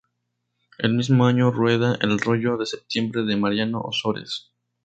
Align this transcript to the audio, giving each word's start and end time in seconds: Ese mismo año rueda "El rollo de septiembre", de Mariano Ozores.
Ese 0.79 0.89
mismo 0.89 1.27
año 1.27 1.51
rueda 1.51 1.95
"El 2.01 2.17
rollo 2.17 2.57
de 2.57 2.65
septiembre", 2.65 3.21
de 3.23 3.35
Mariano 3.35 3.81
Ozores. 3.81 4.51